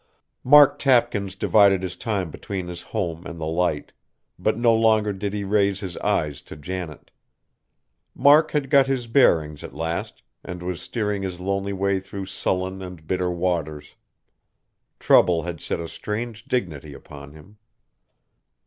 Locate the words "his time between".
1.83-2.67